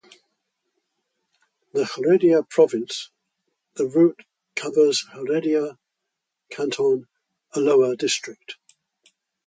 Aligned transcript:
In 1.75 1.83
Heredia 1.85 2.41
province 2.41 3.11
the 3.75 3.85
route 3.85 4.19
covers 4.55 5.05
Heredia 5.13 5.77
canton 6.49 7.05
(Ulloa 7.55 7.95
district). 7.95 8.55